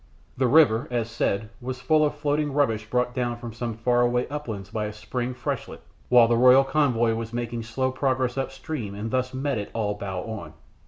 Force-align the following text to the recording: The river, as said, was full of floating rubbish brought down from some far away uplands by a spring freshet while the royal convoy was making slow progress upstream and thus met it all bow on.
The 0.35 0.47
river, 0.47 0.87
as 0.89 1.11
said, 1.11 1.49
was 1.61 1.79
full 1.79 2.03
of 2.03 2.15
floating 2.15 2.53
rubbish 2.53 2.89
brought 2.89 3.13
down 3.13 3.37
from 3.37 3.53
some 3.53 3.75
far 3.77 4.01
away 4.01 4.27
uplands 4.29 4.71
by 4.71 4.85
a 4.85 4.93
spring 4.93 5.35
freshet 5.35 5.83
while 6.09 6.27
the 6.27 6.35
royal 6.37 6.63
convoy 6.63 7.13
was 7.13 7.33
making 7.33 7.61
slow 7.61 7.91
progress 7.91 8.35
upstream 8.35 8.95
and 8.95 9.11
thus 9.11 9.31
met 9.31 9.59
it 9.59 9.69
all 9.75 9.93
bow 9.93 10.21
on. 10.23 10.53